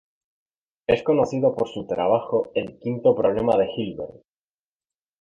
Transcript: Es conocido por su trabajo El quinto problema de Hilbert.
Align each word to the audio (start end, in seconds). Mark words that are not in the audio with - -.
Es 0.87 1.03
conocido 1.03 1.55
por 1.55 1.67
su 1.69 1.85
trabajo 1.85 2.49
El 2.55 2.79
quinto 2.79 3.13
problema 3.15 3.55
de 3.55 3.69
Hilbert. 3.71 4.23